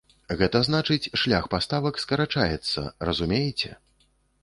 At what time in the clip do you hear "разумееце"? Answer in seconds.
3.11-3.69